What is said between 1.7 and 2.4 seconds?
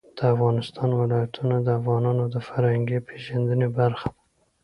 افغانانو د